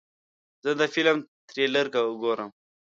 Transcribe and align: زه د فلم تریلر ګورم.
زه 0.63 0.71
د 0.79 0.81
فلم 0.93 1.17
تریلر 1.49 1.85
ګورم. 2.21 2.49